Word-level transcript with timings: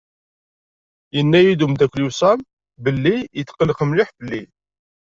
Yenna-yi-d 1.15 1.65
umdakel-iw 1.65 2.09
Sam 2.19 2.39
belli 2.83 3.15
yetqelleq 3.37 3.79
mliḥ 3.85 4.09
fell-i. 4.17 4.41